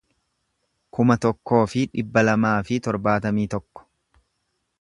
kuma 0.97 1.17
tokkoo 1.25 1.59
fi 1.73 1.85
dhibba 1.91 2.25
lamaa 2.31 2.57
fi 2.71 2.83
torbaatamii 2.89 3.49
tokko 3.57 3.89